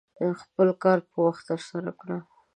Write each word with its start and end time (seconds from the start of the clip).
خپل 0.41 0.67
کار 0.83 0.99
په 1.09 1.17
وخت 1.27 1.43
ترسره 1.51 1.91
کړه. 1.99 2.17